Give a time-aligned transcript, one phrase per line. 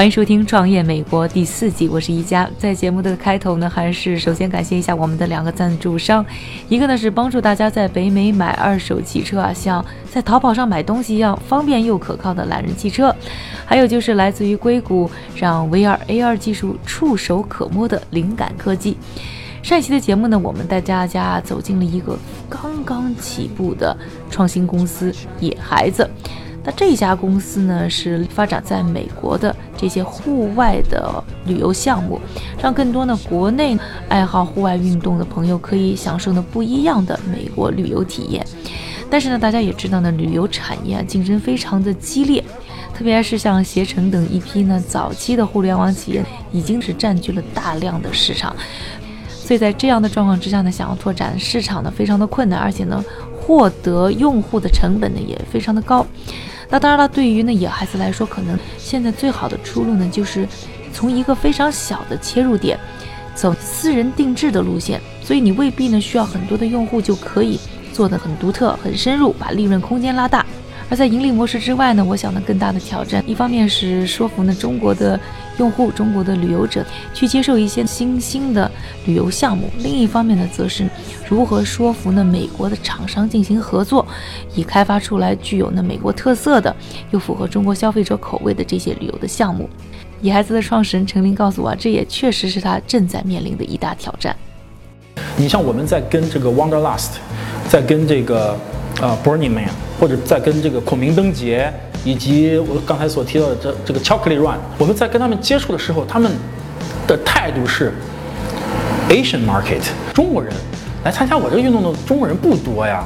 [0.00, 2.48] 欢迎收听《创业美国》第四季，我是一加。
[2.56, 6.24] 在节目的开头呢，还是首先感谢一下我们的两个赞助商，
[6.70, 13.14] 一个呢是帮助大家在北美买二手汽车啊，像在淘宝上买东西一样方便又可靠的懒人汽车，
[13.66, 18.96] 还有就是来自于硅谷让 VR AR 技术触手可摸的灵感科技。
[19.62, 23.94] 上一期的节目呢，我们带大家走进了一个刚刚起步的
[24.30, 26.08] 创新公司——野孩子。
[26.62, 32.20] 那这家公司呢，是发展在美国的这些户外的旅游项目，
[32.62, 38.46] 让更多的国内爱好户外运动的朋友可以享受呢不一样的美国旅游体验。
[39.10, 42.44] 但是呢，大家也知道呢，旅游产业竞争非常的激烈，
[42.94, 48.54] 特别是像携程等一批呢早期的互联网企业，已经是占据了大量的市场。
[49.28, 53.04] 所以在这样的状况之下呢，想要拓展市场呢，非常的困难，而且呢，
[53.50, 56.06] 获得用户的成本呢也非常的高。
[56.68, 60.46] 那当然了，对于呢野孩子来说，可能现在最好的出路呢，就是
[60.92, 62.78] 从一个非常小的切入点，
[63.34, 65.00] 走私人定制的路线。
[65.20, 67.58] 所以你未必呢需要很多的用户就可以
[67.92, 70.46] 做得很独特、很深入，把利润空间拉大。
[70.88, 75.18] 而在盈利模式之外呢，我想呢更大的挑战，一方面是说服呢中国的
[75.58, 78.70] 用户、中国的旅游者去接受一些新兴的
[79.06, 80.88] 旅游项目；另一方面呢，则是
[81.30, 84.04] 如何说服呢美国的厂商进行合作，
[84.56, 86.74] 以开发出来具有呢美国特色的
[87.12, 89.70] 又符合中国消费者口味的这些旅游的项目。
[90.20, 94.36] 野孩子的创始人陈林告诉我，这也确实是他正在面临的一大挑战。
[95.36, 97.12] 你像我们在跟这个 Wanderlust，
[97.68, 98.56] 在跟这个。
[99.00, 101.72] 啊，Burning Man，或者在跟这个孔明灯节，
[102.04, 106.30] 以及我刚才所提到的这这个 Chocolate Run，我们在跟他们接触的时候，他们
[107.06, 107.94] 的态度是
[109.08, 109.80] Asian Market，
[110.12, 110.52] 中国人
[111.04, 113.04] 来参加我这个运动的中国人不多呀。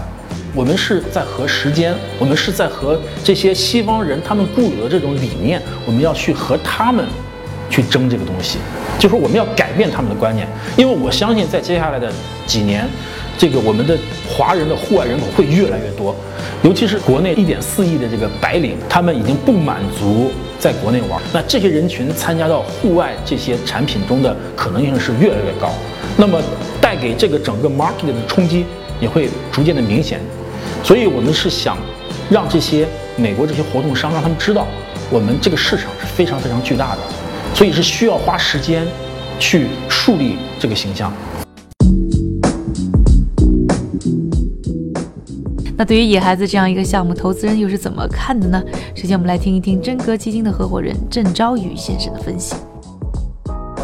[0.54, 7.04] 我们是在和时间，我们是在和这些西方人他们固有的这种理念，我们要去和他们
[7.68, 8.58] 去争这个东西，
[8.98, 10.46] 就说我们要改变他们的观念，
[10.76, 12.12] 因为我相信在接下来的
[12.46, 12.86] 几年。
[13.36, 16.14] 这个我们的华人的户外人口会越来越多，
[16.62, 25.72] 尤其是国内一点四亿的这个白领，他们已经不满足在国内玩，那这些人群参加到户外这些产品中的可能性是越来越高，
[26.16, 26.40] 那么
[26.80, 28.64] 带给这个整个 market 的冲击
[29.00, 30.20] 也会逐渐的明显，
[30.82, 31.76] 所以我们是想
[32.30, 32.86] 让这些
[33.16, 34.66] 美国这些活动商让他们知道，
[35.10, 37.00] 我们这个市场是非常非常巨大的，
[37.52, 38.86] 所以是需要花时间
[39.40, 41.12] 去树立这个形象。
[45.76, 48.62] 那对于野孩子这样一个项目，投资人又是怎么看的呢？
[48.94, 52.54] 首先，我们来听一听真格基金的合伙人郑昭宇先生的分析。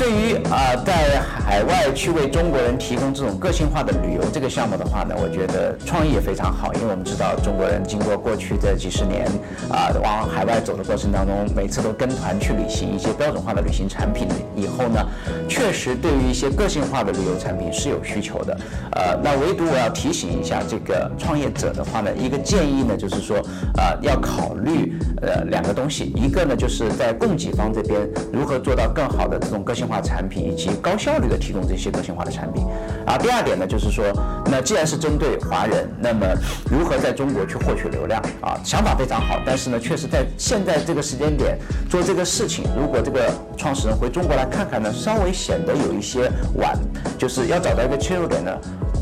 [0.00, 6.72] 对于啊，在海外去为中国人提供这种个性化的旅游这个项目的话呢，我觉得创意也非常好。
[6.72, 9.26] 因为我们知道中国人经过过去的几十年
[9.70, 15.06] 啊，往海外走的过程当中，每次都跟团去旅行一些标准化的旅行产品以后呢，
[15.46, 18.56] 确实对于一些个性化的旅游产品是有需求的。
[18.92, 23.36] 呃，那唯独我要提醒一下这个创业者的话呢，一个建议呢，就是说
[23.76, 28.00] 啊，要考虑呃两个东西，一个呢就是在供给方这边
[28.32, 29.89] 如何做到更好的这种个性。
[29.90, 32.64] 化产品以及高效率的提供这些个性化的产品，
[33.04, 34.04] 啊，第二点呢，就是说，
[34.46, 36.26] 那既然是针对华人，那么
[36.70, 38.56] 如何在中国去获取流量啊？
[38.62, 41.58] 想法非常好，但是呢，确实在现在这个时间点
[41.90, 46.78] 做这个事情，如果这个创始人回中国来看看呢，稍微显得有一些晚，
[47.18, 48.50] 就是要找到一个切入点呢。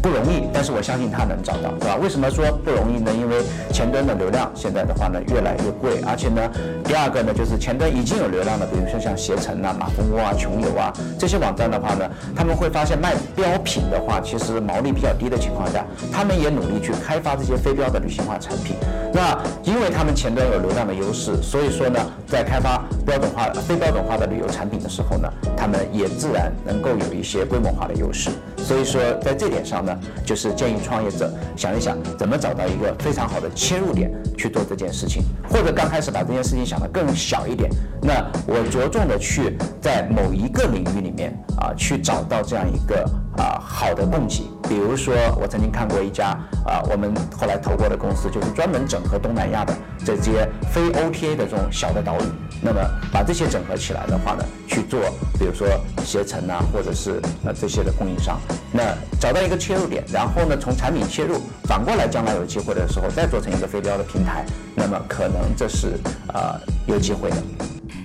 [0.03, 1.97] 不容易，但是我相信他能找到，对吧？
[1.97, 3.11] 为什么说不容易呢？
[3.13, 3.43] 因为
[3.73, 6.41] 前端的流量现在的话呢越来越贵，而且呢，
[6.85, 18.77] 第二个呢就是前端已经有流量的，比如说像携程啊、马蜂窝啊、穷游啊这些网站的话呢，他们会发现卖标品的话，其实毛利比较低的情况下，他们也努力去开发这些非标的旅行化产品。
[19.13, 28.31] 那因为他们前端有流量的优势，所以说呢，在开发标准化、非标准化的旅游产品的时候呢，他们也自然能够有一些规模化的优势。
[28.59, 37.71] 所以说，在这点上呢，就是建议创业者想一想，怎么找到一个非常好的切入点去做这件事情，或者刚开始把这件事情想得更小一点。
[38.03, 43.03] 那我着重的去在某一个领域里面啊，去找到这样一个
[43.37, 44.43] 啊好的供给。
[44.69, 49.75] 比如说，我曾经看过一家啊，我们后来投过的公司，就是专门整合东南亚的
[50.05, 52.25] 这些非 OTA 的这种小的岛屿。
[52.61, 52.81] 那么
[53.13, 55.01] 把这些整合起来的话呢，去做，
[55.39, 55.67] 比如说
[56.05, 58.39] 携程啊，或者是呃这些的供应商，
[58.73, 65.99] 那找到一个切入点，然后呢从产品切入，反过来将来有机会的时候再做成一个非标的平台，那么可能这是
[66.35, 67.37] 呃有机会的。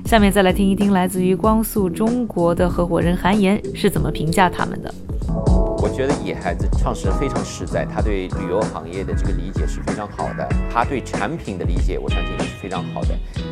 [0.06, 4.94] 下面再来听一听来自于光速中国的合伙人韩岩是怎么评价他们的。
[5.82, 13.10] 我觉得野孩子创始人非常实在，他对旅游行业的这个理解是非常好的，他对产品的理解我相信也是非常好的，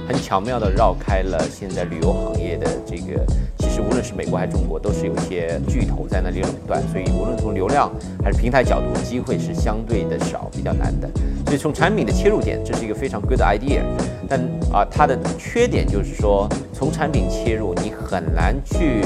[0.08, 3.26] 很巧妙的绕开了现在旅游行业的这个，
[3.60, 7.92] 其实无论是美国还是中国，都是有一些巨头在那里垄断，所以无论从流量
[8.24, 11.10] 还是平台角度，机会是相对的少，比较难的。
[11.46, 13.82] 所以从产品的切入点，这是一个非常 good idea，
[14.28, 14.40] 但
[14.72, 19.02] 啊，它的缺点就是说，从产品切入，你很难去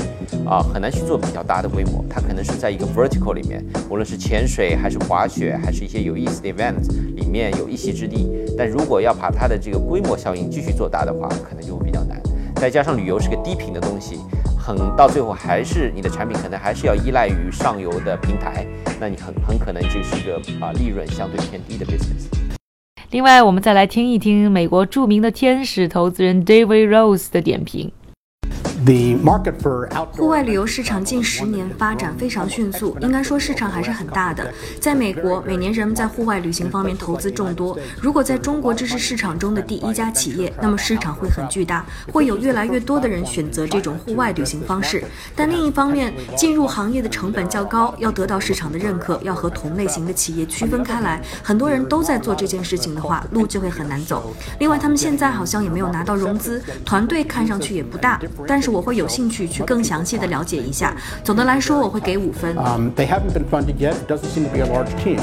[0.46, 6.76] 啊，很难去做比较大的规模，它可能是在一个 vertical 里面，无论是潜水还是滑雪，还是一些有意思的 event
[7.16, 8.30] 里面有一席之地。
[8.58, 12.22] 但如果要把它的这个规模效应继续做大的话，可能就会比较难。
[12.56, 14.20] 再加上旅游是个低频的东西，
[14.66, 18.66] 很到最后还是你的产品可能还是要依赖于上游的平台，
[19.00, 22.26] 那你很很可能就是一个啊利润相对偏低的 business。
[23.12, 27.92] 另外，我们再来听一听美国著名的天使投资人 David Rose 的点评。
[30.16, 34.54] 户外旅游市场近十年发展非常迅速，应该说市场还是很大的。
[34.80, 37.76] 在美国，每年人们在户外旅行方面投资众多。
[38.00, 41.84] 如果在中国这是市场中的第一家企业，那么市场会很巨大，
[42.14, 45.04] 会有越来越多的人选择这种户外旅行方式。
[45.36, 54.32] 但另一方面，进入行业的成本较高，要得到市场的认可，要和同类型的企业区分开来，很多人都在做这件事情的话，路就会很难走。
[54.60, 58.75] 另外，他们现在好像也没有拿到融资，团队看上去也不大，但是。
[58.76, 60.94] 我会有兴趣去更详细的了解一下。
[61.24, 62.54] 总的来说，我会给五分。
[62.58, 63.96] 嗯，They haven't been funded yet.
[64.06, 65.22] Doesn't seem to be a large team.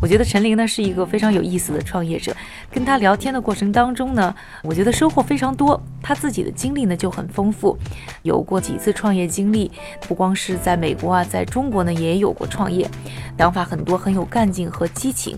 [0.00, 2.34] 我觉得陈琳呢是一个非常有意思的创业者，
[2.72, 5.78] 跟他聊天的过程当中呢，我觉得收获非常多。
[6.02, 7.76] 他自己的经历呢就很丰富，
[8.22, 9.70] 有过几次创业经历，
[10.08, 12.88] 不光是在美国啊，在中国呢也有过创业，
[13.36, 15.36] 想法很多，很有干劲和激情。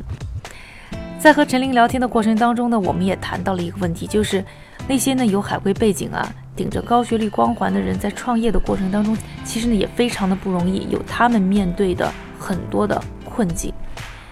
[1.23, 4.45] 在和陈琳聊天的过程当中呢，我们也谈到了一个问题，就是
[4.89, 13.73] 那些呢有海归背景啊、顶着高学历光环的人，在创业的过程当中，其实呢也非常的不容易，有他们面对的很多的困境。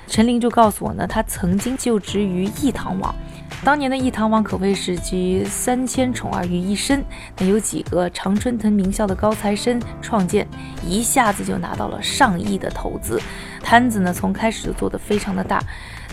[0.08, 3.14] 陈琳就告诉我呢，他曾经就职于易堂网，
[3.62, 7.04] 当年的易堂网可谓是集三千宠儿于一身，
[7.38, 10.44] 那有几个常春藤名校的高材生创建，
[10.84, 13.22] 一下子就拿到了上亿的投资，
[13.62, 15.62] 摊子呢从开始就做得非常的大。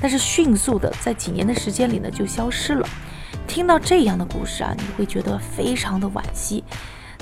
[0.02, 2.88] 但是迅速的在几年的时间里呢就消失了。
[3.48, 6.64] 听到这样的故事啊，你会觉得非常的惋惜。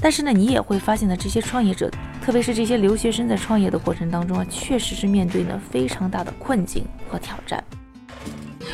[0.01, 1.89] 但是呢，你也会发现呢，这些创业者，
[2.21, 7.63] 特别是这些留学生在创业的过程当中啊，确实是面对呢非常大的困境和挑战。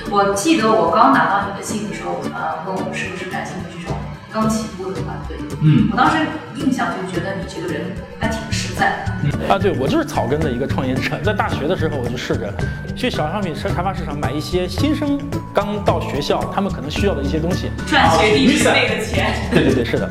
[0.09, 3.95] 我记得我刚拿到你的信的时候，呃，问我是不是感兴趣这种
[4.31, 5.37] 刚起步的团队。
[5.61, 6.25] 嗯，我当时
[6.55, 9.05] 印象就觉得你这个人还挺实在。
[9.49, 12.53] 啊，对我就是草根的一个创业者，在大学的时候我就试着
[12.95, 15.19] 去小商品开发市场买一些新生
[15.53, 19.33] 刚到学校，他们可能需要的一些东西，赚学弟妹的钱。
[19.51, 20.05] 对对对，是的，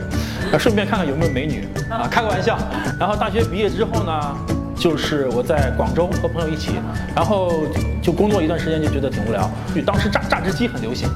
[0.52, 2.59] 啊，顺便看看有没有美女啊，开个玩笑。
[2.99, 4.37] 然后大学毕业之后呢，
[4.76, 6.73] 就是我在广州和朋友一起，
[7.14, 7.64] 然后
[8.02, 9.50] 就工作一段时间就觉得挺无聊，
[9.87, 11.09] 当时榨榨汁机很流行，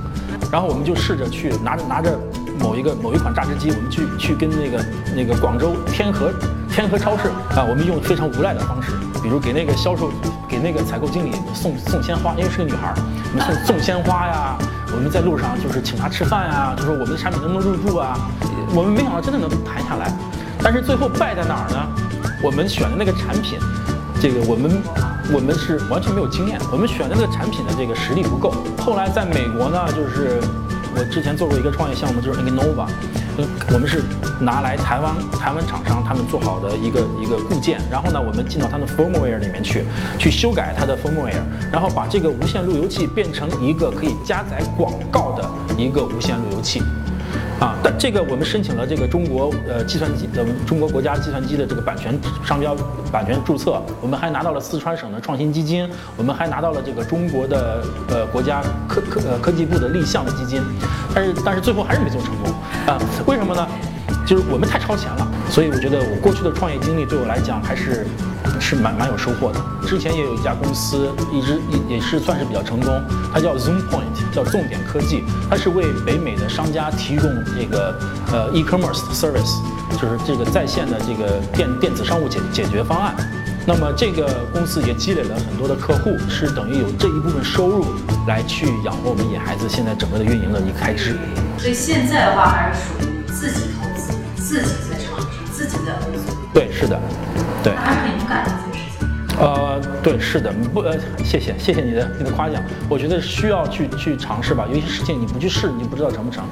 [0.50, 2.18] 然后我们就试着去拿着拿着。
[2.58, 4.84] 某一个某一款榨汁机，我们去去跟那个
[5.16, 6.32] 那个广州天河
[6.70, 8.92] 天河超市啊，我们用非常无赖的方式，
[9.22, 10.10] 比如给那个销售
[10.48, 12.94] 给那个采购经理送送鲜花，因为是个女孩，
[13.32, 14.56] 我们送 送鲜花呀，
[14.94, 18.18] 我们在路上就是请她吃饭呀，就说我们的产品能不能入驻啊，
[18.74, 20.12] 我们没想到真的能谈下来，
[20.62, 21.76] 但是最后败在哪儿呢？
[22.42, 23.58] 我们选的那个产品，
[24.20, 24.82] 这个我们
[25.32, 28.52] 我们是完全没有经验，我们选的那个产品的这个实力不够。
[28.78, 30.40] 后来在美国呢，就是。
[30.96, 32.86] 我之前做过一个创业项目，就是那个 Nova，
[33.72, 34.02] 我们是
[34.40, 39.84] 拿来台湾台湾厂商他们做好的一个一个固件，然后呢，我们进到它的 firmware 里面去，
[40.18, 45.44] 去修改它的 firmware，然后把这个无线路由器变成一个可以加载广告的
[45.76, 46.80] 一个无线路由器。
[47.60, 52.74] 啊，但这个我们申请了这个中国呃计算机的中国国家计算机的这个版权商标
[53.12, 60.60] 版权注册，我们还拿到了四川省的创新基金，我们还拿到了这个中国的呃国家科科呃科技部的立项的基金，
[61.14, 62.52] 但是但是最后还是没做成功
[62.86, 62.98] 啊？
[63.26, 63.66] 为什么呢？
[64.26, 68.06] 就是我们太超前了，所以我觉得我过去的创业经历对我来讲还是
[68.60, 69.60] 是蛮蛮有收获的。
[69.86, 77.98] 之前也有一家公司，一直也也是算是比较成功，它叫 Zoom Point，叫重点科技，它是为北美的商家提供这个
[78.32, 79.60] 呃 e-commerce service，
[80.00, 83.14] 就是这个在线的这个电电子商务解解决方案。
[83.66, 87.86] 那么这个公司也积累了很多的客户，是等于有这一部分收入
[88.26, 91.16] 来去养活我们野孩子现在整个的运营的一个开支。
[91.58, 94.12] 所以现在的话还是属于自己投资。
[94.36, 96.36] 自己在尝试，自己在摸索。
[96.52, 97.00] 对，是的，
[97.64, 97.74] 对。
[97.74, 99.08] 还是勇敢这件事情。
[99.40, 102.62] 呃，对，是的，不，呃，谢谢，谢谢你的你的夸奖。
[102.90, 106.44] 我觉得需要去去尝试吧，有些事情你不去试，你就不知道成不成。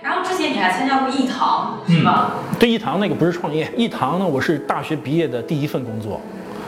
[0.00, 2.32] 然后之前你还参加过艺堂，是吧？
[2.58, 6.20] 对，艺堂那个不是创业，艺堂呢，我是大学毕业的第一份工作。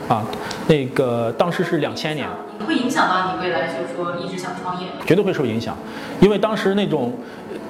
[0.09, 0.25] 啊，
[0.67, 2.27] 那个当时是两千年，
[2.65, 5.77] 会影响到你未来，就是说一直想创业绝对会受影响，
[6.19, 7.13] 因为当时那种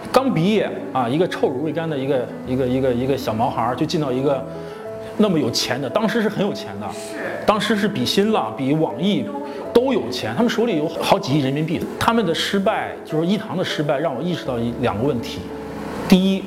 [0.10, 4.41] 刚毕业啊，一个臭乳未干的一个一个一个一个小毛孩儿，就进到一个
[5.17, 9.25] 那么有钱的，当时是很有钱的，是，当时是比新浪、比网易
[9.74, 11.81] 都有钱，他们手里有好几亿人民币。
[12.00, 15.41] 他们的失败，就是一堂的失败，让我意识到一两个问题：
[16.08, 16.41] 第一，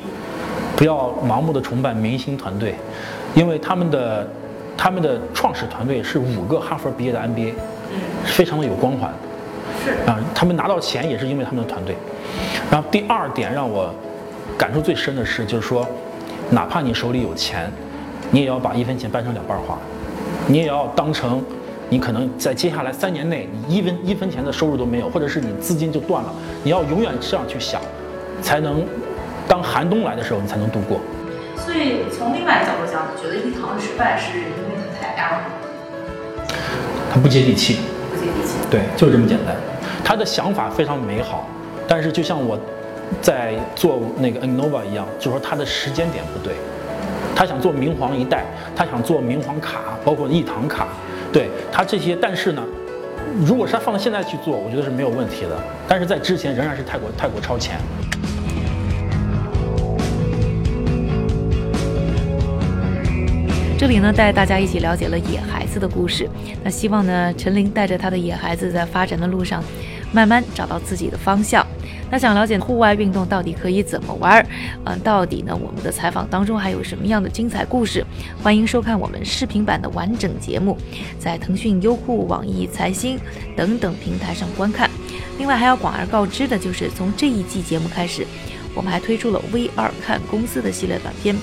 [0.75, 2.77] 不要盲目的崇拜明星团队，
[3.35, 4.27] 因为他们的。
[4.83, 7.53] 他们的创始团队是五个哈佛毕业的 MBA，
[8.25, 9.15] 非常的有光环。
[9.85, 11.95] 是啊，他们拿到钱也是因为他们的团队。
[12.69, 13.95] 然后第二点让我
[14.59, 15.87] 感受最深的是，就是说，
[16.51, 17.71] 哪怕你手里有钱，
[18.33, 19.79] 你也要把一分钱掰成两半花，
[20.49, 21.41] 你也要当成
[21.89, 26.35] 你可能在接下来三年内你一分一分钱的收入都没有，或者是你资金就断了，
[26.65, 27.81] 你要永远这样去想，
[28.43, 28.85] 才能
[29.47, 30.99] 当寒冬来的时候你才能度过。
[31.57, 34.51] 所以从另外一个角度讲，你觉得一堂的失败是因为
[35.01, 35.39] 它太 L，
[37.13, 37.79] 它不接地气，
[38.11, 39.55] 不接地气，对，就是这么简单。
[40.05, 41.47] 他的想法非常美好，
[41.87, 42.59] 但是就像我
[43.21, 46.55] 在做那个 Innova 一样，就说他的时间点不对。
[47.35, 48.45] 他想做明黄一代，
[48.77, 50.89] 他想做明黄卡，包括一堂卡，
[51.33, 52.63] 对他这些，但是呢，
[53.47, 55.51] 如果是他放到现在去做，我觉得是没有问题的。
[55.89, 57.79] 但是在之前仍然是太过太过超前。
[63.83, 66.31] 这里呢，带大家一起了解了野孩子的故事。
[66.63, 69.61] 那希望呢，陈琳带着他的野孩子在发展的路上，
[70.13, 71.67] 慢慢找到自己的方向。
[72.09, 74.47] 那想了解户外运动到底可以怎么玩儿？
[74.85, 78.07] 嗯，到底呢，我们的采访当中还有什么样的精彩故事？
[78.41, 80.79] 欢迎收看我们视频版的完整节目，
[81.19, 83.19] 在腾讯、优酷、网易、财新
[83.57, 84.89] 等等平台上观看。
[85.39, 88.25] 另外还要广而告之的就是，从这一季节目开始，
[88.77, 91.35] 我们还推出了 VR 看公司的系列短片。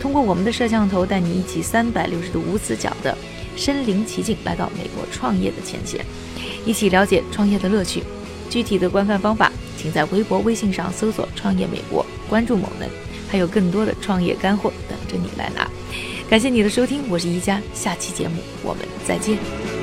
[0.00, 3.16] 通过我们的摄像头，带你一起三百六十度无死角的
[3.56, 6.04] 身临其境，来到美国创业的前线，
[6.64, 8.02] 一起了解创业的乐趣。
[8.48, 12.88] 具体的观看方法，请在微博、微信上搜索“创业美国”，关注我们，
[13.28, 15.68] 还有更多的创业干货等着你来拿。
[16.30, 19.77] 感谢你的收听，我是一佳，下期节目我们再见。